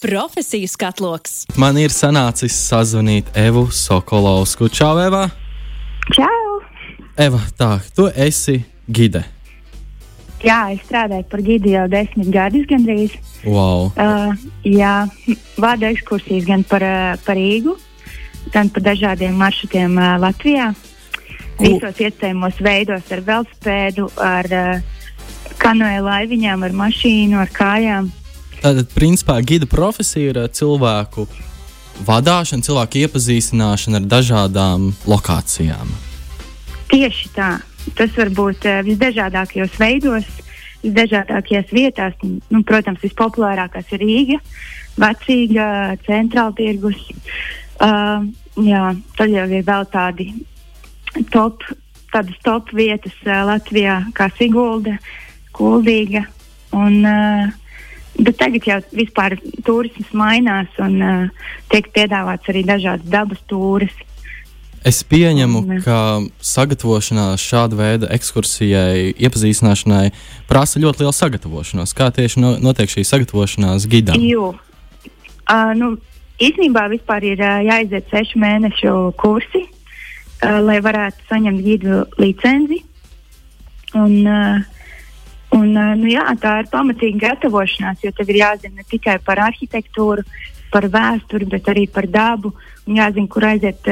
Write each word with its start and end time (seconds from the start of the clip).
Profesiju 0.00 0.68
skatloks. 0.68 1.46
Man 1.56 1.78
ir 1.80 1.88
sanācis 1.88 2.52
sazvanīt 2.68 3.30
Evu 3.32 3.62
Sokolovsku. 3.72 4.68
Čau, 4.68 4.98
Eva! 5.00 5.22
Čau! 6.12 6.58
Eva, 7.16 7.40
tā, 7.56 7.70
tu 7.96 8.04
esi 8.12 8.58
gide. 8.92 9.22
Jā, 10.44 10.58
es 10.74 10.82
strādāju 10.84 11.24
par 11.30 11.40
gidi 11.46 11.72
jau 11.72 11.86
desmit 11.88 12.28
gadus 12.34 12.66
gandrīz. 12.68 13.14
Wow. 13.46 13.88
Uh, 13.96 14.36
jā, 14.68 15.06
vadu 15.56 15.88
ekskursijas 15.88 16.44
gan 16.44 16.66
par, 16.68 16.84
uh, 16.84 17.16
par 17.24 17.40
Rīgu, 17.40 17.78
gan 18.52 18.68
par 18.68 18.84
dažādiem 18.90 19.32
maršrutiem 19.40 19.96
uh, 19.96 20.18
Latvijā. 20.20 20.74
Visos 21.56 22.04
iespējamos 22.04 22.60
veidos 22.60 23.08
ar 23.16 23.24
velospēdu, 23.32 24.10
ar 24.20 24.52
uh, 24.52 25.02
kanoja 25.56 26.04
laiviņām, 26.04 26.68
ar 26.68 26.78
mašīnu, 26.84 27.40
ar 27.40 27.56
kājām. 27.56 28.12
Tātad, 28.66 28.88
principā, 28.90 29.36
gida 29.46 29.66
profesija 29.70 30.32
ir 30.32 30.38
uh, 30.40 30.48
cilvēku 30.50 31.22
vadīšana, 32.02 32.64
cilvēku 32.66 32.98
iepazīstināšana 33.04 34.00
ar 34.00 34.06
dažādām 34.10 34.88
lokācijām. 35.06 35.92
Tieši 36.90 37.28
tā. 37.36 37.50
Tas 37.94 38.16
var 38.18 38.32
būt 38.34 38.64
uh, 38.66 38.80
visdažādākajos 38.88 39.76
veidos, 39.78 40.26
visdažādākajās 40.82 41.70
vietās. 41.76 42.16
Nu, 42.26 42.64
protams, 42.66 43.04
vispopulārākās 43.06 43.92
ir 43.94 44.02
Rīga, 44.02 44.38
Vecīga, 44.98 45.66
Centrāla 46.08 46.56
tirgus. 46.58 47.04
Uh, 47.78 48.24
jā, 48.66 48.80
tad 49.20 49.30
jau 49.30 49.44
ir 49.46 49.62
vēl 49.68 49.86
tādi 49.92 50.26
top, 51.30 51.62
tādas 52.10 52.42
top 52.42 52.74
vietas 52.74 53.14
uh, 53.28 53.44
Latvijā, 53.52 54.00
kā 54.18 54.26
Sigulda, 54.34 54.96
Kuldīga. 55.54 56.24
Un, 56.74 56.98
uh, 57.06 57.54
Bet 58.16 58.38
tagad 58.40 58.64
jau 58.64 58.80
vispār 58.96 59.36
turisms 59.66 60.12
mainās 60.16 60.72
un 60.80 61.00
uh, 61.04 61.48
tiek 61.72 61.88
piedāvāts 61.92 62.48
arī 62.48 62.62
dažādas 62.64 63.08
dabas 63.12 63.42
tūris. 63.50 63.92
Es 64.86 65.02
pieņemu, 65.02 65.60
un, 65.66 65.80
ka 65.82 65.98
sagatavošanās 66.46 67.42
šāda 67.42 67.76
veida 67.76 68.10
ekskursijai, 68.14 69.16
iepazīstināšanai 69.18 70.12
prasa 70.46 70.80
ļoti 70.80 71.02
lielu 71.02 71.14
sagatavošanos. 71.16 71.94
Kā 71.96 72.12
tieši 72.14 72.42
no, 72.44 72.52
notiek 72.62 72.92
šī 72.92 73.02
sagatavošanās 73.08 73.88
gidam? 73.90 74.22
Jo, 74.22 74.52
uh, 74.54 75.72
nu, 75.76 75.96
īstenībā 76.38 76.86
vispār 76.92 77.26
ir 77.32 77.42
uh, 77.42 77.58
jāiziet 77.66 78.06
sešu 78.12 78.40
mēnešu 78.40 78.94
kursi, 79.20 79.66
uh, 79.66 80.60
lai 80.62 80.78
varētu 80.84 81.28
saņemt 81.32 81.66
gidu 81.66 82.04
licenci. 82.22 82.80
Un, 83.96 84.16
uh, 84.22 84.75
Un, 85.54 85.70
nu, 85.72 86.08
jā, 86.10 86.24
tā 86.42 86.56
ir 86.62 86.70
pamatīga 86.72 87.30
gatavošanās, 87.30 88.00
jo 88.02 88.10
tev 88.16 88.32
ir 88.32 88.40
jāzina 88.40 88.80
ne 88.80 88.86
tikai 88.88 89.18
par 89.24 89.40
arhitektūru, 89.46 90.24
par 90.72 90.88
vēsturi, 90.90 91.46
bet 91.48 91.68
arī 91.70 91.86
par 91.90 92.08
dabu. 92.10 92.50
Un 92.86 92.98
jāzina, 92.98 93.28
kur 93.30 93.46
aiziet, 93.46 93.86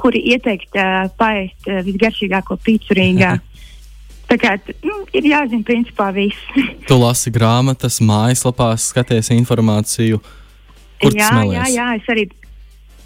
kuri 0.00 0.22
ieteikt 0.32 0.78
paēst 1.20 1.68
visgaršīgāko 1.86 2.56
pīci 2.64 2.96
Rīgā. 2.96 3.36
Tā 4.26 4.38
kā 4.42 4.56
nu, 4.82 5.04
ir 5.14 5.28
jāzina, 5.30 5.62
principā 5.66 6.08
viss. 6.14 6.48
tu 6.88 6.98
lasi 6.98 7.30
grāmatas, 7.34 8.00
mājaslapās, 8.02 8.88
skaties 8.90 9.30
informāciju. 9.36 10.18
Kur 11.02 11.14
jā, 11.14 11.30
jā, 11.52 11.68
jā, 11.70 11.86
es 12.00 12.10
arī 12.10 12.26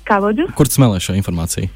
kā 0.07 0.21
vadu. 0.23 0.47
Kur 0.57 0.71
smelē 0.71 1.01
šo 1.03 1.17
informāciju? 1.19 1.69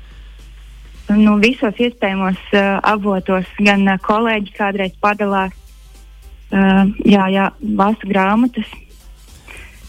Nu, 1.13 1.37
visos 1.43 1.77
iespējamos 1.77 2.41
uh, 2.57 2.79
avotos, 2.89 3.49
gan 3.61 3.85
uh, 3.85 3.99
kolēģi 4.01 4.55
kādreiz 4.57 4.95
padalās 5.05 5.53
uh, 6.55 6.87
jā, 7.05 7.29
jā, 7.35 7.51
lasu 7.77 8.11
grāmatas. 8.11 8.71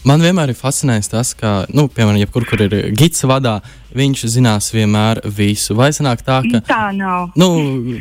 Man 0.06 0.22
vienmēr 0.22 0.52
ir 0.52 0.58
fascinējis 0.58 1.08
tas, 1.10 1.32
ka, 1.34 1.52
nu, 1.74 1.88
piemēram, 1.90 2.20
jebkur, 2.20 2.44
kur 2.46 2.60
ir 2.62 2.74
gids 2.94 3.24
vadā, 3.26 3.56
viņš 3.96 4.20
zinās 4.36 4.68
vienmēr 4.70 5.18
visu. 5.34 5.74
Vai 5.74 5.88
sanāk 5.96 6.22
tā, 6.22 6.36
ka. 6.46 6.60
Tā 6.68 6.82
nav. 6.94 7.32
Nu, 7.34 7.48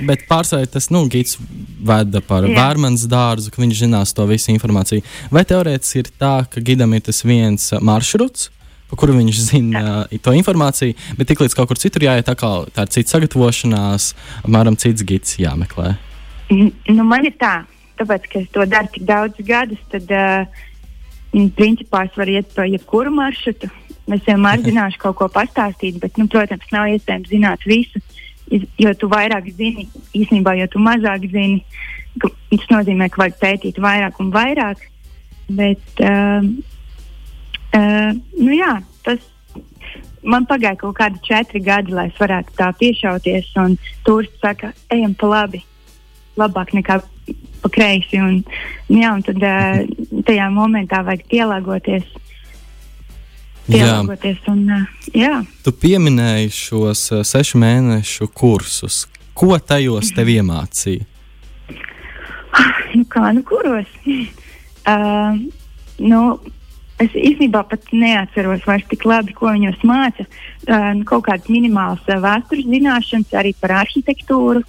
bet 0.06 0.28
pārsvarā 0.29 0.69
tas, 0.69 0.91
nu, 0.94 1.01
gids 1.09 1.39
veda 1.81 2.22
par 2.22 2.45
vērmanas 2.45 3.07
dārzu, 3.09 3.50
ka 3.50 3.63
viņš 3.63 3.81
zinās 3.88 4.13
to 4.13 4.28
visu 4.29 4.53
informāciju. 4.53 5.01
Vai 5.34 5.47
teorētiski 5.50 6.03
ir 6.03 6.13
tā, 6.22 6.35
ka 6.45 6.62
gidam 6.62 6.94
ir 6.94 7.07
tas 7.09 7.25
viens 7.25 7.72
maršruts? 7.81 8.51
Pa 8.85 9.01
kuru 9.01 9.18
viņš 9.18 9.41
zina 9.47 9.85
uh, 10.06 10.18
to 10.22 10.35
informāciju, 10.38 10.94
bet 11.18 11.31
tiklīdz 11.31 11.57
kaut 11.57 11.72
kur 11.72 11.81
citur 11.81 12.06
jāiet, 12.06 12.28
tā, 12.28 12.35
kā, 12.38 12.51
tā 12.69 12.85
ir 12.85 12.91
cita 12.94 13.16
sagatavošanās, 13.16 14.12
apmēram 14.44 14.78
cits 14.78 15.01
gids 15.09 15.39
jāmeklē. 15.41 15.95
Nu, 16.53 17.01
man 17.01 17.25
ir 17.25 17.34
tā, 17.41 17.63
tāpēc, 18.00 18.29
ka 18.31 18.41
es 18.44 18.51
to 18.53 18.66
daru 18.69 18.91
tik 18.94 19.06
daudz 19.07 19.41
gadus, 19.47 19.81
tad, 19.91 20.11
uh, 20.11 20.66
principā, 21.57 22.06
es 22.06 22.16
varu 22.16 22.38
iet 22.38 22.53
pa 22.56 22.67
jebkuru 22.69 23.11
maršrutu. 23.13 23.69
Es 24.06 24.22
vienmēr 24.28 24.61
zināšu 24.61 25.01
kaut 25.01 25.17
ko 25.19 25.28
pastāstīt, 25.33 25.97
bet, 26.01 26.17
nu, 26.22 26.28
protams, 26.31 26.67
nav 26.72 26.91
iespējams 26.94 27.31
zināt 27.31 27.66
visu. 27.66 28.01
Jo 28.78 28.91
tu 28.94 29.09
vairāk 29.09 29.47
zini, 29.57 29.88
īstenībā, 30.13 30.53
jo 30.59 30.67
tu 30.69 30.81
mazāk 30.83 31.25
zini, 31.31 31.63
tas 32.22 32.67
nozīmē, 32.69 33.09
ka 33.09 33.23
vajag 33.23 33.39
pētīt 33.41 33.79
vairāk 33.81 34.19
un 34.22 34.29
vairāk. 34.35 34.83
Bet, 35.50 35.81
uh, 36.06 36.45
uh, 37.73 38.12
nu, 38.38 38.51
jā, 38.53 38.77
tas 39.06 39.25
man 40.25 40.45
pagāja 40.50 40.77
kaut 40.81 40.97
kādi 41.00 41.22
četri 41.25 41.62
gadi, 41.66 41.94
lai 41.94 42.07
es 42.12 42.22
varētu 42.22 42.53
tā 42.57 42.69
piešauties. 42.77 43.50
Un 43.62 43.77
turisti 44.06 44.41
saka, 44.41 44.72
ejam 44.94 45.17
pa 45.17 45.31
labi. 45.33 45.66
Labāk 46.38 46.73
nekā 46.77 47.00
pa 47.65 47.73
kreisi. 47.73 48.21
Un, 48.21 48.43
jā, 48.91 49.09
un 49.15 49.25
tad 49.25 49.41
uh, 49.41 49.81
tajā 50.27 50.51
momentā 50.53 51.01
vajag 51.05 51.25
pielāgoties. 51.31 52.05
Pielāgoties 53.65 54.37
jā. 54.37 54.53
Un, 54.53 54.63
uh, 54.69 55.11
jā. 55.17 55.33
Tu 55.65 55.73
pieminēji 55.81 56.53
šos 56.53 57.09
uh, 57.15 57.25
sešu 57.25 57.61
mēnešu 57.65 58.29
kursus. 58.37 59.05
Ko 59.35 59.57
tajos 59.59 60.13
tev 60.15 60.29
iemācīja? 60.31 61.09
Nu, 62.95 63.03
kā 63.11 63.33
nu 63.35 63.41
kuros? 63.43 63.89
Uh, 64.07 65.35
nu, 65.99 66.19
es 67.01 67.11
īstenībā 67.11 67.65
pat 67.67 67.89
neatceros 67.91 68.63
vairs 68.67 68.85
tik 68.87 69.03
labi, 69.09 69.35
ko 69.35 69.51
viņos 69.51 69.81
māca. 69.87 70.23
Uh, 70.63 70.93
kaut 71.09 71.25
kādas 71.27 71.51
minimālas 71.51 72.05
uh, 72.07 72.21
vēstures 72.23 72.69
zināšanas 72.69 73.35
arī 73.35 73.51
par 73.59 73.75
arhitektūru. 73.81 74.63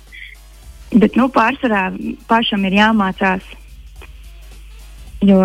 Bet 0.96 1.16
nu, 1.18 1.28
pārsvarā 1.32 1.90
pašam 2.28 2.64
ir 2.68 2.78
jāmācās. 2.78 3.44
Jo 5.24 5.40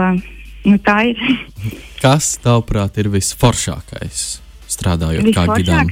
nu, 0.66 0.78
tā 0.85 0.97
ir. 1.12 1.19
Kas, 2.03 2.34
tavuprāt, 2.41 2.97
ir 3.01 3.12
visforšākais 3.13 4.23
strādājot 4.72 5.28
kā 5.35 5.45
gidam? 5.59 5.91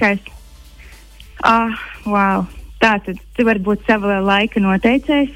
Ah, 1.46 1.76
wow. 2.08 2.48
Tā 2.80 2.96
tad 3.04 3.20
tu 3.36 3.44
vari 3.44 3.60
būt 3.60 3.84
sava 3.88 4.22
laika 4.24 4.62
noteicējs, 4.64 5.36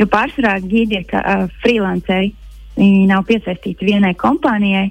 jo 0.00 0.06
pārsvarā 0.08 0.54
gidi 0.64 1.02
ir 1.02 1.04
uh, 1.12 1.44
freelanceri. 1.60 2.32
Viņi 2.78 3.08
nav 3.10 3.26
piesaistīti 3.28 3.88
vienai 3.88 4.14
kompānijai, 4.16 4.86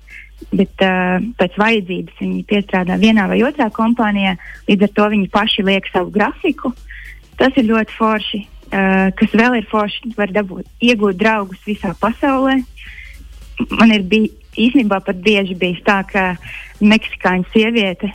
bet 0.52 0.84
uh, 0.86 1.24
pēc 1.40 1.58
vajadzības 1.58 2.20
viņi 2.22 2.44
piestrādā 2.50 3.00
vienā 3.02 3.26
vai 3.32 3.40
otrā 3.48 3.72
kompānijā. 3.74 4.36
Līdz 4.70 4.90
ar 4.90 4.94
to 5.00 5.08
viņi 5.16 5.32
paši 5.34 5.66
liek 5.66 5.90
savu 5.90 6.14
grafiku. 6.14 6.74
Tas 7.42 7.58
ir 7.58 7.70
ļoti 7.72 7.98
forši. 7.98 8.44
Uh, 8.68 9.08
kas 9.16 9.32
vēl 9.32 9.62
ir 9.62 9.68
forši, 9.72 10.12
var 10.18 10.32
dabūt, 10.36 10.68
iegūt 10.84 11.20
draugus 11.20 11.62
visā 11.68 11.94
pasaulē. 12.02 12.60
Man 13.72 13.94
ir 13.96 14.04
bijis 14.04 14.36
īstenībā 14.58 15.00
pat 15.06 15.20
bieži 15.24 15.56
bijis 15.58 15.84
tā, 15.86 16.02
ka 16.10 16.34
meksikāņu 16.82 17.46
sieviete 17.54 18.10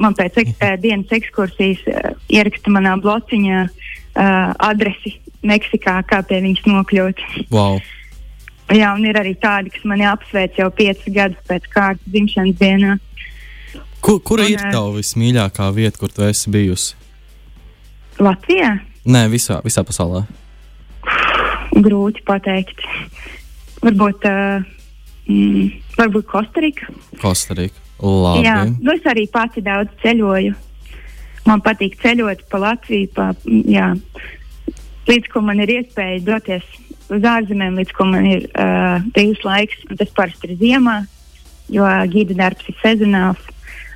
man 0.00 0.14
pēc 0.18 0.40
ek, 0.42 0.54
uh, 0.58 0.74
dienas 0.82 1.12
ekskursijas 1.14 1.82
uh, 1.90 2.14
ieraksta 2.32 2.72
manā 2.74 2.96
blociņā 3.00 3.60
uh, 3.64 4.54
adresi 4.70 5.18
Meksikā, 5.44 5.98
kā 6.08 6.22
pie 6.24 6.38
viņas 6.40 6.62
nokļūt. 6.64 7.18
Wow. 7.52 7.82
Jā, 8.72 8.94
un 8.96 9.04
ir 9.04 9.18
arī 9.20 9.34
tādi, 9.36 9.74
kas 9.74 9.82
mani 9.84 10.06
apsveic 10.08 10.56
jau 10.56 10.70
piecus 10.72 11.12
gadus 11.12 11.42
pēc 11.44 11.66
kārtas 11.68 12.06
dzimšanas 12.08 12.56
dienā. 12.62 12.94
Kur, 14.00 14.22
kura 14.24 14.46
un, 14.46 14.54
ir 14.54 14.62
tava 14.72 14.94
vismīļākā 14.96 15.68
vieta, 15.76 16.00
kur 16.00 16.12
tu 16.16 16.24
esi 16.24 16.48
bijusi? 16.52 16.96
Latvijā? 18.24 18.72
Nē, 19.04 19.26
visā, 19.28 19.58
visā 19.64 19.84
pasaulē. 19.84 20.22
Grūti 21.84 22.22
pateikt. 22.24 22.80
Varbūt, 23.84 24.24
uh, 24.30 24.62
mm, 25.28 25.72
varbūt 25.98 26.28
Kostarika. 26.30 26.88
Kostarika. 27.20 27.80
Labi. 28.00 28.44
Jā, 28.44 28.64
nu 28.68 28.94
es 28.94 29.04
arī 29.08 29.26
pati 29.32 29.62
daudz 29.64 29.92
ceļoju. 30.02 30.54
Man 31.44 31.60
patīk 31.64 31.98
ceļot 32.00 32.46
pa 32.50 32.60
Latviju, 32.62 33.10
pa, 33.14 33.26
jā, 33.44 33.92
līdz 35.08 35.28
ko 35.32 35.42
man 35.44 35.60
ir 35.60 35.72
iespēja 35.76 36.22
doties 36.24 36.64
uz 37.12 37.26
ārzemēm, 37.28 37.76
līdz 37.80 37.92
ko 37.96 38.06
man 38.08 38.28
ir 38.28 38.46
uh, 38.48 39.04
brīvs 39.14 39.44
laiks. 39.44 39.84
Tas 40.00 40.14
parasti 40.16 40.48
ir 40.48 40.56
ziemā, 40.62 41.02
jo 41.72 41.88
gīda 42.12 42.38
darbs 42.40 42.72
ir 42.72 42.78
sezonāls. 42.80 43.50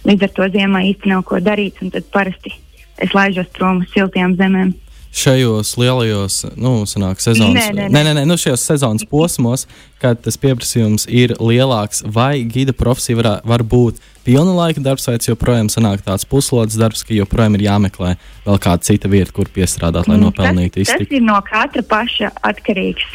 Līdz 0.05 0.29
ar 0.29 0.35
to 0.37 0.51
ziemā 0.53 0.85
īsti 0.93 1.11
nav 1.11 1.25
ko 1.29 1.41
darīt, 1.41 1.81
un 1.83 1.93
tad 1.97 2.07
parasti 2.13 2.53
es 3.01 3.17
laižos 3.17 3.49
prom 3.57 3.83
uz 3.83 3.91
siltām 3.95 4.37
zemēm. 4.39 4.77
Šajos 5.19 5.73
lielajos, 5.81 6.37
nu, 6.57 6.83
sanāk, 6.89 7.23
sezonas, 7.23 7.69
Nē, 7.69 7.73
nē, 7.75 7.87
nē, 7.93 8.03
nē, 8.07 8.13
nē, 8.21 8.25
nu, 8.29 8.37
šajos 8.39 8.67
sezonas 8.71 9.07
posmos, 9.11 9.67
kad 10.03 10.21
tas 10.25 10.39
pieprasījums 10.41 11.09
ir 11.11 11.35
lielāks, 11.43 12.05
vai 12.07 12.45
gida 12.47 12.75
profesija 12.77 13.19
var, 13.19 13.31
var 13.49 13.65
būt 13.67 13.99
pilna 14.29 14.53
laika 14.55 14.83
darbs, 14.85 15.07
vai 15.09 15.17
tas 15.19 15.31
joprojām 15.31 15.71
sanāk 15.73 16.05
tāds 16.07 16.27
puslodes 16.29 16.77
darbs, 16.79 17.03
ka 17.07 17.17
joprojām 17.17 17.57
ir 17.59 17.67
jāmeklē 17.69 18.15
vēl 18.47 18.61
kāda 18.63 18.85
cita 18.91 19.11
vieta, 19.11 19.33
kur 19.35 19.51
piestrādāt, 19.55 20.09
lai 20.11 20.19
Mm, 20.19 20.27
nopelnītu 20.29 20.79
tas, 20.79 20.93
tas 20.93 21.01
iztiku. 21.01 21.17
ir 21.17 21.25
no 21.25 21.39
katra 21.47 21.83
paša 21.83 22.31
atkarīgs. 22.45 23.09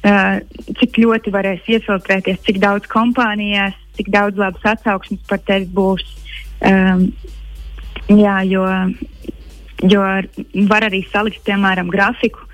Uh, 0.00 0.40
cik 0.80 0.96
ļoti 0.96 1.32
varēs 1.34 1.66
iefiltrēties, 1.68 2.40
cik 2.46 2.60
daudz 2.62 2.88
kompānijās, 2.88 3.76
cik 3.98 4.08
daudz 4.08 4.40
labas 4.40 4.64
atsauksmes 4.64 5.20
par 5.28 5.42
tevi 5.44 5.68
būs. 5.76 6.06
Um, 6.64 7.10
jā, 8.08 8.38
jo, 8.48 8.64
jo 9.88 10.02
var 10.68 10.86
arī 10.88 11.04
salikt, 11.10 11.42
piemēram, 11.46 11.90
grafiku. 11.92 12.46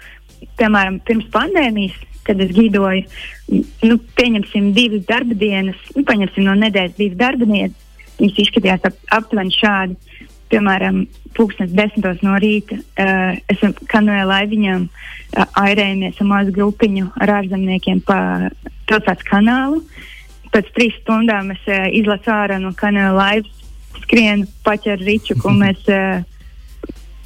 Piemēram, 0.61 1.01
pirms 1.07 1.27
pandēmijas, 1.33 1.97
kad 2.27 2.41
es 2.43 2.53
gidoju, 2.55 3.05
nu, 3.87 3.99
pieņemsim 4.19 4.73
divas 4.77 5.05
darba 5.09 5.37
dienas, 5.39 5.79
nu, 5.97 6.05
paņemsim 6.07 6.47
no 6.47 6.57
nedēļas 6.59 6.97
divas 6.99 7.21
darba 7.21 7.49
dienas. 7.49 7.85
Viņas 8.17 8.41
izskatījās 8.47 8.89
ap, 8.89 8.99
aptuveni 9.19 9.55
šādi. 9.55 9.97
Piemēram, 10.47 11.03
pūkstens 11.37 11.73
desmitos 11.75 12.21
no 12.23 12.37
rīta 12.41 12.79
uh, 12.79 13.39
esam 13.51 13.75
kanoja 13.91 14.29
laiviņām 14.31 14.85
uh, 14.87 15.47
airējamies 15.59 16.21
ar 16.23 16.29
mazu 16.31 16.55
grupiņu 16.55 17.09
ar 17.19 17.33
ārzemniekiem 17.41 18.05
pa 18.07 18.19
pilsētas 18.87 19.27
kanālu. 19.27 19.83
Pēc 20.55 20.71
trīs 20.77 20.95
stundām 21.01 21.51
es 21.57 21.67
uh, 21.67 21.89
izlasu 21.91 22.31
ārā 22.33 22.61
no 22.63 22.71
kanoja 22.79 23.11
laivas, 23.17 23.67
skrienu, 24.05 24.47
paķeru 24.65 25.09
ričuku 25.11 25.49
un 25.51 25.61
mēs, 25.65 25.83
uh, 25.91 26.23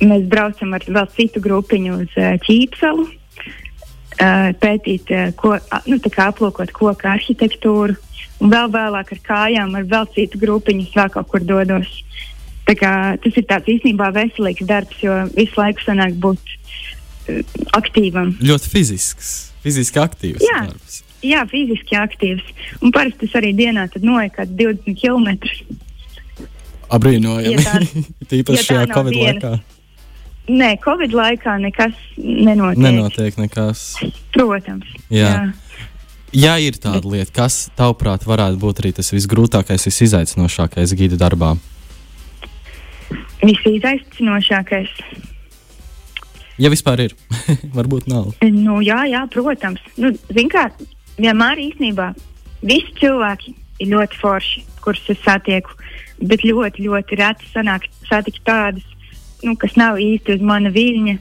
mēs 0.01 0.27
braucam 0.31 0.77
ar 0.77 0.85
vēl 0.87 1.09
citu 1.17 1.43
grupiņu 1.45 1.97
uz 2.05 2.15
uh, 2.19 2.37
Ķīpsalu. 2.45 3.09
Uh, 4.21 4.51
pētīt, 4.61 5.09
uh, 5.17 5.31
ko, 5.39 5.55
a, 5.57 5.79
nu, 5.89 5.97
aplūkot 5.97 6.75
koku 6.77 7.09
arhitektūru, 7.09 7.95
un 8.43 8.53
vēl 8.53 8.69
vēlāk 8.75 9.15
ar 9.15 9.21
kājām, 9.25 9.73
ar 9.79 9.87
vēl 9.89 10.09
citu 10.13 10.41
grupiņu, 10.43 10.91
vēl 10.93 11.13
kaut 11.15 11.31
kur 11.33 11.45
dodos. 11.47 11.89
Tā 12.69 12.75
kā, 12.77 12.91
tas 13.23 13.39
ir 13.41 13.47
tāds 13.49 13.71
īstenībā 13.73 14.11
veselīgs 14.13 14.67
darbs, 14.69 14.99
jo 15.01 15.15
visu 15.33 15.57
laiku 15.57 15.87
sanāk 15.87 16.19
būt 16.21 16.53
uh, 16.53 17.41
aktīvam. 17.81 18.35
Ļoti 18.45 18.75
fizisks, 18.75 19.33
fiziski 19.65 20.03
aktīvs 20.03 20.45
Jā. 20.45 20.67
darbs. 20.69 21.01
Jā, 21.25 21.43
fiziski 21.49 21.97
aktīvs. 22.01 22.45
Un 22.81 22.93
parasti 22.97 23.27
tas 23.27 23.41
arī 23.41 23.53
dienā 23.57 23.89
noja 24.01 24.31
kaut 24.33 24.53
20 24.57 24.97
km. 25.01 25.37
Abrīnojami. 26.91 27.57
Ja 27.57 27.65
tā- 27.67 28.05
Tīpaši 28.31 28.57
ja 28.57 28.69
šajā 28.69 28.87
Covid 28.95 29.17
dienas. 29.17 29.45
laikā. 29.45 29.80
Nē, 30.49 30.71
Covid 30.83 31.13
laikā 31.15 31.57
nekas 31.63 31.97
nenotiek. 32.17 32.81
Nenotiek 32.83 33.37
nekas. 33.39 33.83
Protams. 34.35 34.89
Jā. 35.13 35.51
Ja 36.31 36.55
ir 36.63 36.79
tāda 36.79 37.03
lieta, 37.11 37.33
kas 37.35 37.65
tavuprāt 37.79 38.23
varētu 38.27 38.59
būt 38.63 38.83
arī 38.83 38.93
tas 38.95 39.11
visgrūtākais, 39.11 39.87
visizaicinošākais 39.89 40.95
gida 40.99 41.19
darbā? 41.19 41.57
Visizaicinošākais. 43.43 44.95
Ja 46.61 46.71
vispār 46.71 47.07
ir, 47.09 47.17
varbūt 47.79 48.07
nav. 48.11 48.35
Nu, 48.47 48.79
jā, 48.85 49.03
jā, 49.11 49.25
protams. 49.33 49.83
Nu, 49.99 50.13
kā 50.53 50.69
vienmēr 51.19 51.63
īstenībā 51.67 52.13
visi 52.63 52.95
cilvēki 53.01 53.57
ir 53.81 53.91
ļoti 53.95 54.21
forši, 54.21 54.65
kurus 54.85 55.03
es 55.11 55.21
satieku. 55.25 55.75
Bet 56.21 56.45
ļoti, 56.45 56.85
ļoti 56.85 57.17
reti 57.17 57.49
sanāk 57.49 57.87
satikt 58.05 58.43
tādus, 58.45 58.85
nu, 59.47 59.57
kas 59.61 59.77
nav 59.81 60.01
īsti 60.01 60.37
uz 60.37 60.45
mana 60.45 60.73
viļņa. 60.75 61.17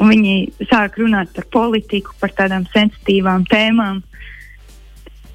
un 0.00 0.10
Viņi 0.12 0.66
sāk 0.70 0.98
runāt 1.00 1.32
par 1.36 1.46
politiku, 1.52 2.14
par 2.20 2.34
tādām 2.36 2.66
sensitīvām 2.72 3.46
tēmām. 3.50 4.02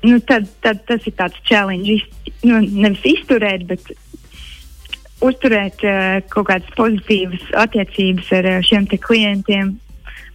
Nu, 0.04 0.20
tad, 0.24 0.48
tad 0.64 0.86
tas 0.88 1.04
ir 1.08 1.16
tāds 1.20 1.40
challenge. 1.48 1.98
Iz, 2.00 2.34
nu, 2.48 2.62
nevis 2.64 3.04
izturēt, 3.04 3.66
bet 3.68 3.92
uzturēt 5.26 5.84
uh, 5.84 6.22
kaut 6.32 6.48
kādas 6.52 6.72
pozitīvas 6.78 7.44
attiecības 7.66 8.32
ar 8.40 8.48
uh, 8.48 8.60
šiem 8.64 8.88
klientiem, 8.96 9.74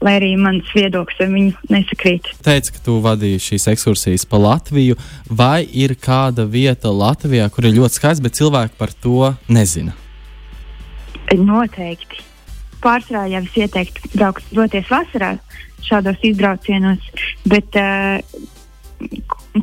lai 0.04 0.18
arī 0.18 0.34
mans 0.36 0.68
viedoklis 0.76 1.24
ar 1.24 1.32
viņu 1.32 1.72
nesakrīt. 1.72 2.28
Teici, 2.44 2.74
ka 2.76 2.84
tu 2.84 2.98
vadīji 3.04 3.40
šīs 3.48 3.68
ekskursijas 3.72 4.28
pa 4.28 4.40
Latviju. 4.42 5.00
Vai 5.30 5.64
ir 5.64 5.96
kāda 5.96 6.44
vieta 6.44 6.92
Latvijā, 6.92 7.48
kur 7.48 7.64
ir 7.64 7.78
ļoti 7.80 8.00
skaists, 8.00 8.24
bet 8.24 8.36
cilvēki 8.36 8.76
par 8.76 8.92
to 8.92 9.32
nezina? 9.48 9.96
Noteikti. 11.40 12.22
Pārsvarā 12.84 13.26
jau 13.32 13.42
es 13.46 13.56
ieteiktu 13.56 14.10
braukt, 14.14 14.48
doties 14.52 14.88
vasarā 14.92 15.34
šādos 15.84 16.20
izbraucienos, 16.24 17.04
bet 17.48 17.76
uh, 17.80 18.20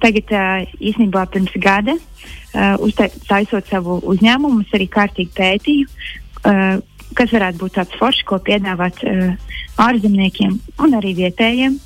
tagad 0.02 0.34
uh, 0.34 0.64
īstenībā 0.80 1.26
pirms 1.34 1.54
gada, 1.62 1.98
uh, 1.98 2.76
uztaisot 2.86 3.70
savu 3.70 4.00
uzņēmumu, 4.14 4.64
es 4.66 4.78
arī 4.78 4.88
kārtīgi 4.92 5.34
pētīju, 5.38 5.90
uh, 5.90 6.80
kas 7.18 7.34
varētu 7.36 7.62
būt 7.64 7.78
tāds 7.78 8.00
foršs, 8.00 8.24
ko 8.30 8.40
piedāvāt 8.46 9.02
uh, 9.06 9.36
ārzemniekiem 9.82 10.58
un 10.82 10.98
arī 10.98 11.14
vietējiem. 11.22 11.78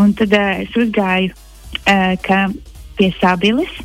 Un 0.00 0.12
tad 0.18 0.34
uh, 0.36 0.64
es 0.64 0.76
uzgāju, 0.78 1.32
uh, 1.84 2.52
pie 2.98 3.10
Sabiles, 3.20 3.80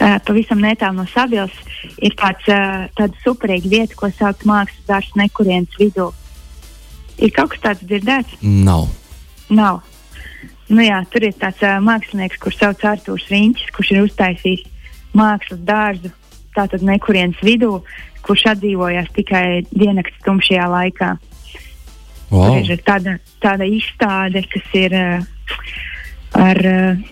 uh, 0.00 0.18
pavisam 0.26 0.62
netālu 0.62 1.00
no 1.00 1.06
Sabiles, 1.10 1.54
ir 2.02 2.14
tāds, 2.18 2.46
uh, 2.52 2.86
tāda 2.98 3.24
superīga 3.24 3.72
vieta, 3.72 3.98
ko 3.98 4.10
sauc 4.12 4.44
mākslas 4.48 4.86
dārsts 4.88 5.18
nekurienes 5.18 5.80
vidū. 5.80 6.10
Ir 7.16 7.32
kaut 7.32 7.54
kas 7.54 7.62
tāds 7.64 7.84
dzirdēts? 7.86 8.38
Nav. 8.42 8.88
Nav. 9.48 9.82
Nu 10.68 10.82
jā, 10.82 10.98
tur 11.12 11.24
ir 11.28 11.36
tāds 11.38 11.62
uh, 11.64 11.78
mākslinieks, 11.84 12.40
kurš 12.42 12.60
sauc 12.60 12.84
Arthurs 12.84 13.28
Riņķis, 13.30 13.72
kurš 13.76 13.92
ir 13.94 14.02
uztaisījis 14.04 14.66
mākslas 15.16 15.62
dārzu 15.64 16.12
tātad 16.56 16.84
nekurienes 16.84 17.40
vidū, 17.44 17.80
kurš 18.26 18.48
atdzīvojās 18.54 19.12
tikai 19.16 19.46
diennakts 19.70 20.18
tumšajā 20.26 20.66
laikā. 20.72 21.12
Wow. 22.32 22.56
Tur 22.56 22.72
ir 22.74 22.80
tāda, 22.82 23.18
tāda 23.42 23.68
izstāde, 23.70 24.42
kas 24.50 24.72
ir 24.74 24.96
uh, 24.98 25.26
ar 26.34 26.62
uh, 26.66 27.04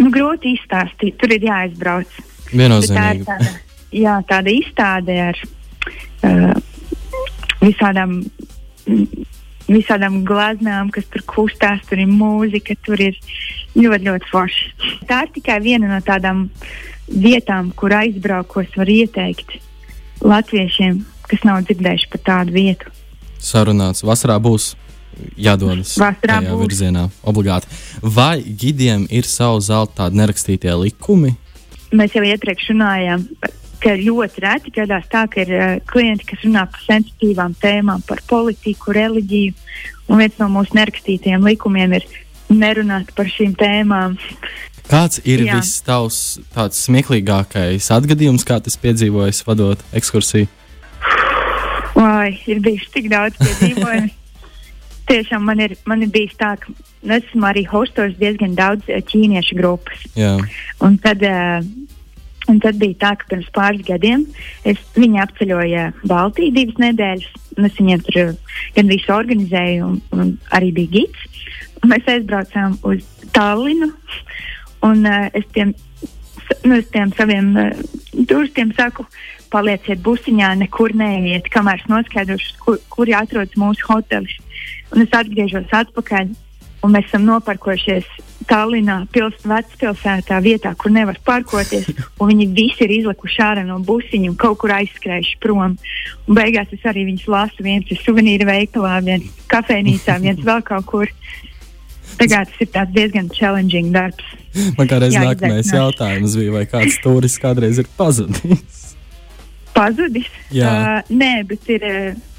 nu, 0.00 0.10
grūti 0.14 0.54
izstāstīt. 0.56 1.16
Tur 1.20 1.34
ir 1.36 1.46
jāizbrauc. 1.46 2.10
Bet 2.16 2.52
Tā 2.52 2.58
Viennozīmīgi. 2.60 3.24
tāda, 3.26 3.52
jā, 3.96 4.16
tāda 4.28 4.52
izstāde 4.54 5.16
ar 5.24 5.40
uh, 6.22 6.52
visādām, 7.62 8.20
visādām 9.66 10.20
glaznām, 10.26 10.92
kas 10.94 11.08
tur 11.10 11.24
kustās, 11.26 11.82
tur 11.88 12.02
ir 12.02 12.10
mūzika, 12.10 12.76
tur 12.86 13.02
ir 13.02 13.18
ļoti, 13.74 14.04
ļoti 14.06 14.30
forši. 14.30 14.70
Tā 15.10 15.24
ir 15.26 15.34
tikai 15.34 15.58
viena 15.64 15.90
no 15.90 16.00
tādām 16.06 16.46
vietām, 17.10 17.72
kur 17.74 17.94
aizbraukos 17.98 18.72
var 18.78 18.90
ieteikt 18.90 19.58
latviešiem, 20.22 21.02
kas 21.26 21.42
nav 21.46 21.66
dzirdējuši 21.66 22.10
par 22.14 22.22
tādu 22.30 22.54
vietu. 22.56 22.92
Sarunāts. 23.42 24.04
Vasarā 24.06 24.38
būs 24.42 24.74
jādodas 25.40 25.96
Vasarā 26.00 26.40
tajā 26.40 26.54
būs. 26.54 26.62
virzienā. 26.64 27.04
Obligāti. 27.26 27.70
Vai 28.02 28.40
gidiem 28.42 29.06
ir 29.10 29.28
savu 29.28 29.60
zelta 29.64 30.04
tādi 30.04 30.20
nerakstītie 30.20 30.72
likumi? 30.80 31.36
Mēs 31.96 32.16
jau 32.16 32.24
iepriekš 32.26 32.72
runājām, 32.72 33.24
ka 33.80 33.94
ļoti 34.00 34.42
reti 34.44 34.72
gadās 34.74 35.06
tā, 35.12 35.26
ka 35.30 35.42
ir 35.44 35.52
uh, 35.54 35.64
klienti, 35.88 36.26
kas 36.28 36.44
runā 36.44 36.66
par 36.70 36.82
sensitīvām 36.86 37.56
tēmām, 37.62 38.04
par 38.08 38.22
politiku, 38.28 38.94
reliģiju. 38.96 39.54
Un 40.10 40.22
viens 40.22 40.38
no 40.40 40.48
mūsu 40.52 40.76
nerakstītajiem 40.78 41.44
likumiem 41.46 41.96
ir 41.98 42.06
nerunāt 42.52 43.12
par 43.16 43.30
šīm 43.30 43.56
tēmām. 43.58 44.16
Kāds 44.86 45.18
ir 45.26 45.42
Jā. 45.42 45.56
viss 45.58 45.80
tavs 45.82 46.18
tāds 46.54 46.78
smieklīgākais 46.86 47.88
atgadījums, 47.90 48.46
kā 48.46 48.60
tas 48.62 48.78
piedzīvojis, 48.78 49.42
vadot 49.48 49.82
ekskursiju? 49.98 50.46
Vai 51.96 52.36
ir 52.46 52.60
bijis 52.62 52.86
tik 52.94 53.10
daudz 53.10 53.40
piedzīvojumu? 53.40 54.12
Tiešām 55.06 55.44
man 55.46 55.60
ir, 55.62 55.76
man 55.86 56.02
ir 56.02 56.10
bijis 56.10 56.34
tā, 56.40 56.56
ka 56.58 56.72
esmu 57.16 57.46
arī 57.46 57.62
hostos 57.70 58.16
diezgan 58.18 58.56
daudz 58.58 58.88
eh, 58.90 59.02
ķīniešu 59.06 59.58
grupas. 59.58 60.06
Jā, 60.18 60.34
Un 60.82 60.98
tad, 61.02 61.22
uh, 61.22 61.62
un 62.50 62.58
tad 62.62 62.80
bija 62.80 62.98
tā, 63.04 63.12
ka 63.20 63.30
pirms 63.30 63.48
pāris 63.54 63.86
gadiem 63.86 64.26
es, 64.66 64.80
viņi 64.98 65.22
apceļoja 65.22 65.86
Baltiju 66.10 66.54
divas 66.56 66.80
nedēļas. 66.82 67.30
un 67.56 67.70
Es 67.70 67.78
viņiem 67.78 68.02
tur 68.08 68.20
uh, 68.24 68.58
gan 68.74 68.90
visu 68.90 69.14
organizēju, 69.14 69.92
un, 69.92 70.00
un 70.18 70.34
arī 70.58 70.72
bija 70.74 70.98
gids. 70.98 71.46
Un 71.82 71.94
mēs 71.94 72.10
aizbraucām 72.10 72.78
uz 72.82 73.06
Tallinu. 73.36 73.92
Un, 74.86 75.06
uh, 75.06 75.30
es 75.38 75.46
tiem, 75.54 75.72
nu, 76.66 76.80
es 76.80 76.90
tiem 76.90 77.14
saviem 77.14 77.54
uh, 77.54 77.70
turistiem 78.26 78.74
saku, 78.74 79.06
palieciet 79.52 80.02
busiņā, 80.04 80.54
nekur 80.60 80.94
neiet, 80.98 81.46
kamēr 81.52 81.80
es 81.80 81.88
noskaidrošu, 81.90 82.58
kur, 82.64 82.82
kur 82.92 83.12
atrodas 83.14 83.54
mūsu 83.60 83.86
hotelis. 83.88 84.36
Un 84.94 85.02
es 85.02 85.14
atgriežos 85.16 85.72
atpakaļ, 85.74 86.30
un 86.86 86.94
mēs 86.94 87.08
esam 87.10 87.26
noparkojušies 87.26 88.06
Tallinā, 88.46 89.00
pils, 89.10 89.38
vecpilsētā, 89.48 90.36
vietā, 90.44 90.70
kur 90.78 90.92
nevar 90.94 91.16
parkoties. 91.26 91.88
Viņi 92.20 92.46
visi 92.54 92.84
ir 92.86 92.92
izlikuši 93.00 93.42
ārā 93.42 93.64
no 93.66 93.80
busiņa 93.82 94.30
un 94.30 94.36
kaut 94.38 94.60
kur 94.62 94.74
aizskrējuši 94.76 95.40
prom. 95.42 95.74
Un 96.28 96.38
beigās 96.38 96.70
es 96.76 96.84
arī 96.86 97.08
viņus 97.08 97.26
lasu. 97.32 97.64
viens 97.66 97.90
ir 97.90 97.98
suvenīra 98.04 98.46
veikalā, 98.46 99.00
viens 99.02 99.26
kafejnīcā, 99.50 100.20
viens 100.22 100.44
vēl 100.46 100.62
kaut 100.68 100.86
kur. 100.86 101.10
Tagad 102.20 102.52
tas 102.52 102.62
ir 102.62 102.92
diezgan 102.94 103.32
challenging 103.34 103.90
darbs. 103.92 104.24
Man 104.78 104.88
kādreiz 104.88 105.18
nākamais 105.18 105.72
jautājums 105.74 106.36
bija, 106.38 106.54
vai 106.54 106.64
kāds 106.70 107.00
turists 107.02 107.42
kādreiz 107.42 107.82
ir 107.82 107.90
pazudis? 107.98 108.94
Pazudis? 109.76 110.30
Jā. 110.54 110.70
Uh, 110.70 111.12
nē, 111.12 111.34
bet 111.50 111.68
ir. 111.72 111.84
Uh, 111.84 112.35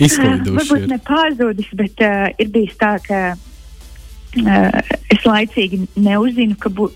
Izkliduši. 0.00 0.50
Uh, 0.50 0.58
varbūt 0.58 0.88
ne 0.90 0.98
pazudis, 1.04 1.70
bet 1.76 2.02
uh, 2.04 2.28
ir 2.40 2.50
bijis 2.52 2.76
tā, 2.80 2.94
ka 3.04 3.20
uh, 3.34 4.94
es 5.12 5.26
laicīgi 5.26 5.82
neuzzinu, 6.00 6.56
ka, 6.60 6.72
bū, 6.72 6.88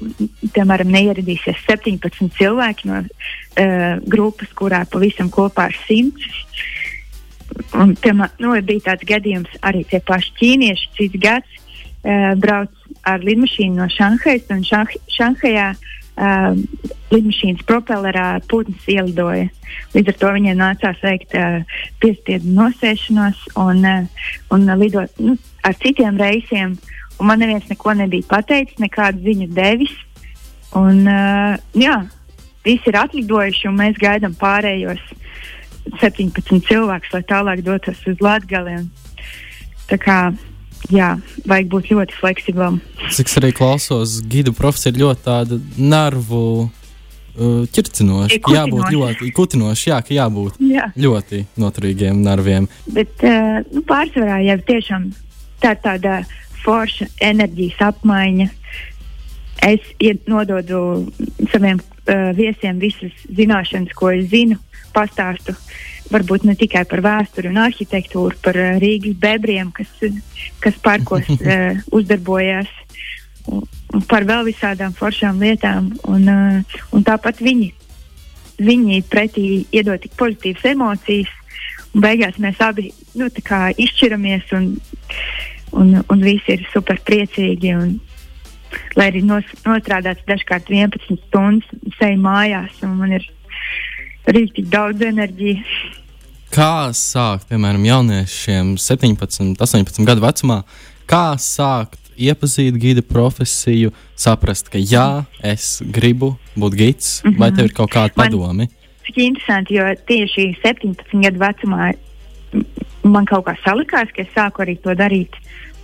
piemēram, 0.54 0.92
neieradīsies 0.94 1.64
17 1.68 2.32
cilvēki 2.38 2.90
no 2.90 3.02
uh, 3.02 4.00
grupas, 4.08 4.52
kurā 4.56 4.84
pavisam 4.90 5.30
kopā 5.32 5.68
ir 5.72 5.78
100. 5.84 6.30
Un, 7.78 7.92
piemēram, 8.00 8.40
nu, 8.42 8.54
bija 8.66 8.88
tāds 8.90 9.06
gadījums 9.08 9.60
arī 9.62 9.84
tie 9.90 10.00
paši 10.04 10.32
ķīnieši, 10.40 10.90
cits 10.96 11.20
gads 11.22 11.60
uh, 11.60 12.32
brauc 12.40 12.72
ar 13.04 13.24
lidmašīnu 13.24 13.78
no 13.82 13.90
Šanhajas, 13.92 14.48
un 14.54 14.64
Šanh 14.64 14.96
Šanhajā 15.12 15.68
uh, 15.74 16.93
lidmašīnas 17.14 17.64
propellerā 17.68 18.26
putns 18.50 18.86
ielidoja. 18.90 19.48
Līdz 19.94 20.12
ar 20.12 20.18
to 20.20 20.32
viņiem 20.36 20.60
nācās 20.60 21.00
veikt 21.04 21.36
uh, 21.38 21.62
piespiedu 22.02 22.52
nosēšanos 22.56 23.46
un, 23.62 23.84
uh, 23.86 24.28
un 24.54 24.66
lidot 24.80 25.22
nu, 25.22 25.36
ar 25.64 25.78
citiem 25.82 26.18
reisiem. 26.20 26.76
Un 27.18 27.30
man 27.30 27.40
neviens 27.42 27.66
neko 27.70 27.94
nebija 27.94 28.26
pateicis, 28.30 28.80
nekādu 28.82 29.22
ziņu 29.24 29.50
devis. 29.54 29.94
Un, 30.74 31.04
uh, 31.06 31.54
jā, 31.78 32.00
visi 32.66 32.90
ir 32.90 32.98
atlidojuši, 32.98 33.68
un 33.70 33.78
mēs 33.78 34.00
gaidām 34.02 34.34
pārējos 34.38 35.02
17 36.00 36.64
cilvēkus, 36.68 37.12
lai 37.14 37.22
tālāk 37.28 37.62
dotos 37.64 38.00
uz 38.08 38.20
Latviju. 38.24 38.86
Tā 39.90 39.98
kā 40.00 40.18
jā, 40.92 41.10
vajag 41.48 41.68
būt 41.72 41.90
ļoti 41.92 42.16
fleksiblam. 42.18 42.80
Cik 43.14 43.30
es 43.30 43.38
arī 43.40 43.52
klausos, 43.56 44.16
gidu 44.30 44.54
profesija 44.56 44.94
ir 44.94 45.02
ļoti 45.04 45.26
tāda 45.26 45.60
nervu 45.76 46.70
uh, 47.36 47.62
ķircinoša. 47.74 48.40
Jābūt 48.54 48.90
ļoti 48.94 49.30
kutinoša, 49.36 49.90
jā, 49.90 50.00
ka 50.06 50.16
jābūt 50.16 50.60
jā. 50.64 50.88
ļoti 50.96 51.44
noturīgiem 51.60 52.22
nerviem. 52.24 52.68
Bet 52.90 53.24
uh, 53.26 53.62
nu, 53.70 53.84
pārsvarā 53.88 54.40
jau 54.46 54.58
tiešām 54.70 55.08
tā 55.62 55.74
ir 55.76 55.82
tāda 55.84 56.18
forša 56.64 57.10
enerģijas 57.24 57.82
apmaiņa. 57.90 58.50
Es 59.64 59.90
nododu 60.28 60.78
saviem 61.52 61.80
uh, 61.80 62.30
viesiem 62.36 62.80
visas 62.82 63.12
zināšanas, 63.32 63.94
ko 63.96 64.10
es 64.12 64.28
zinu, 64.32 64.58
pastāstu 64.94 65.54
uh, 65.54 65.66
varbūt 66.12 66.44
ne 66.48 66.54
tikai 66.58 66.84
par 66.88 67.02
vēsturi 67.04 67.50
un 67.50 67.60
arhitektūru, 67.64 68.38
par 68.44 68.58
uh, 68.58 68.76
Rīgas 68.82 69.16
bebriem, 69.20 69.70
kas, 69.74 69.90
kas 70.62 70.78
parkos 70.84 71.28
uh, 71.38 71.80
uzdarbojās, 71.96 72.70
un 72.70 73.13
par 74.08 74.26
vēl 74.28 74.46
visādām 74.48 74.94
foršām 74.96 75.40
lietām. 75.42 75.92
Un, 76.10 76.28
uh, 76.30 76.78
un 76.94 77.06
tāpat 77.06 77.42
viņi, 77.44 77.70
viņi 78.62 79.02
pretī 79.10 79.46
iedod 79.74 80.02
tik 80.02 80.16
pozitīvas 80.20 80.66
emocijas, 80.74 81.30
un 81.94 82.04
beigās 82.04 82.40
mēs 82.42 82.60
abi 82.64 82.90
nu, 83.18 83.28
izšķiramies, 83.28 84.50
un, 84.58 84.72
un, 85.72 85.94
un 86.02 86.24
visi 86.24 86.56
ir 86.56 86.66
super 86.72 87.00
priecīgi. 87.06 87.74
Un, 87.78 87.96
lai 88.98 89.10
arī 89.10 89.22
nos, 89.26 89.46
nostrādāts 89.66 90.24
dažkārt 90.28 90.70
11 90.70 91.20
stundas, 91.28 91.68
seju 91.98 92.20
mājās, 92.22 92.80
un 92.86 92.96
man 92.98 93.14
ir 93.18 93.28
rīktīgi 94.26 94.70
daudz 94.72 95.04
enerģijas. 95.04 95.76
Kā 96.54 96.90
sākt, 96.94 97.48
piemēram, 97.50 97.82
jauniešiem 97.86 98.76
17, 98.78 99.56
18 99.58 100.06
gadu 100.06 100.22
vecumā, 100.22 100.60
kā 101.10 101.34
sākt 101.42 102.03
iepazīt 102.16 102.78
gida 102.80 103.02
profesiju, 103.02 103.92
saprast, 104.16 104.70
ka 104.72 104.78
jā, 104.78 105.24
es 105.42 105.82
gribu 105.82 106.36
būt 106.56 106.74
gids, 106.74 107.22
mm 107.22 107.30
-hmm. 107.30 107.38
vai 107.38 107.50
tev 107.52 107.64
ir 107.64 107.72
kaut 107.72 107.90
kāda 107.90 108.14
padomi? 108.14 108.68
Cik 109.06 109.16
interesanti, 109.16 109.74
jo 109.74 109.84
tieši 110.06 110.56
17 110.62 111.22
gadu 111.22 111.38
vecumā 111.38 111.92
man 113.02 113.26
kaut 113.26 113.46
kā 113.46 113.54
salikās, 113.64 114.12
ka 114.14 114.22
es 114.22 114.32
sāku 114.34 114.64
arī 114.64 114.76
to 114.80 114.94
darīt 114.94 115.36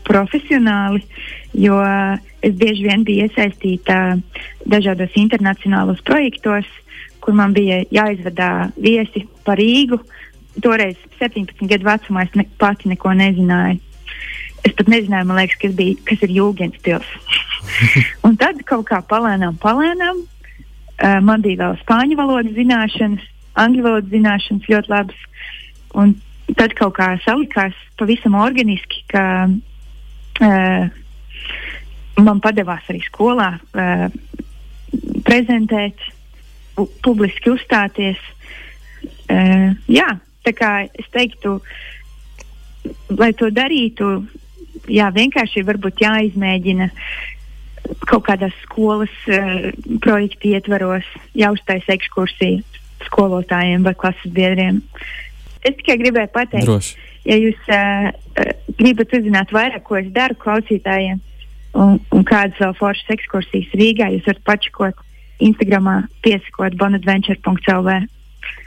profesionāli, 0.05 1.03
jo 1.53 1.77
es 2.43 2.55
bieži 2.55 2.87
vien 2.89 3.05
biju 3.05 3.27
iesaistīta 3.27 4.19
dažādos 4.67 5.17
internacionālos 5.21 6.01
projektos, 6.07 6.65
kur 7.21 7.37
man 7.37 7.53
bija 7.53 7.83
jāizvedā 7.93 8.71
viesi 8.81 9.27
par 9.45 9.61
Rīgu. 9.61 10.01
Toreiz, 10.65 10.97
17 11.21 11.69
gadu 11.71 11.87
vecumā, 11.87 12.25
es 12.27 12.35
ne, 12.35 12.47
pati 12.59 12.89
neko 12.91 13.13
nezināju. 13.15 13.79
Es 14.67 14.75
pat 14.76 14.90
nezināju, 14.93 15.33
liekas, 15.37 15.59
kas, 15.62 15.75
bija, 15.76 15.97
kas 16.09 16.25
ir 16.26 16.35
jūgens. 16.37 16.76
un 18.26 18.37
tad 18.40 18.61
kaut 18.69 18.87
kā 18.90 19.00
palēnām, 19.09 19.57
palēnām 19.62 20.23
uh, 20.25 21.19
man 21.25 21.45
bija 21.45 21.62
vēl 21.64 21.79
spāņu 21.85 22.19
valodas 22.19 22.57
zināšanas, 22.57 23.25
angļu 23.61 23.87
valodas 23.87 24.12
zināšanas 24.12 24.71
ļoti 24.73 24.93
labas. 24.93 25.23
Un 26.00 26.14
tad 26.59 26.75
kaut 26.79 26.97
kā 26.99 27.12
salikās 27.25 27.76
pavisam 28.00 28.37
organiski, 28.38 29.05
ka 29.11 29.25
uh, 29.49 31.00
man 32.21 32.43
padevās 32.45 32.88
arī 32.93 33.00
skolā 33.07 33.55
uh, 33.57 34.09
prezentēt, 35.25 36.11
pu 36.76 36.88
publiski 37.05 37.55
uzstāties. 37.55 38.21
Uh, 39.31 39.73
jā, 39.88 40.09
tā 40.45 40.52
kā 40.57 40.73
es 40.90 41.09
teiktu, 41.14 41.59
lai 43.17 43.33
to 43.37 43.50
darītu, 43.55 44.12
jā, 44.89 45.11
vienkārši 45.15 45.65
varbūt 45.67 46.03
jāizmēģina 46.05 46.91
kaut 48.09 48.27
kādās 48.29 48.55
skolas 48.65 49.13
uh, 49.29 49.71
projekta 50.05 50.51
ietvaros, 50.55 51.07
jāuztaisa 51.37 51.97
ekskursija 51.97 52.63
skolotājiem 53.09 53.85
vai 53.87 53.95
klases 53.99 54.33
biedriem. 54.35 54.83
Es 55.65 55.77
tikai 55.81 55.97
gribēju 56.01 56.31
pateikt, 56.33 56.69
Droši. 56.69 56.97
ja 57.29 57.37
jūs 57.41 57.71
uh, 57.73 58.11
gribat 58.79 59.13
uzzināt 59.17 59.53
vairāk, 59.57 59.85
ko 59.89 59.99
es 60.01 60.09
daru 60.15 60.37
klausītājiem, 60.41 61.21
un, 61.77 62.01
un 62.15 62.27
kādas 62.29 62.61
vēl 62.61 62.77
foršas 62.79 63.15
ekskursijas 63.17 63.77
Rīgā, 63.81 64.11
jūs 64.15 64.29
varat 64.29 64.45
pačakot 64.49 65.07
Instagramā, 65.41 66.03
piesakot 66.25 66.77
bonadventure.lv. 66.81 68.03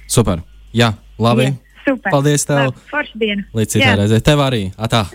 Super! 0.10 0.42
Jā, 0.74 0.96
labi! 1.22 1.52
Jā. 1.52 1.63
Super. 1.84 2.12
Paldies 2.12 2.46
tev! 2.48 2.72
Forša 2.92 3.20
diena! 3.20 3.44
Līdz 3.56 3.76
citai 3.76 3.96
reizei! 4.00 4.22
Tev 4.24 4.44
arī! 4.44 4.62
Atā! 4.80 5.06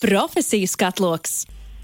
Profesijas 0.00 0.76
katloks! 0.80 1.42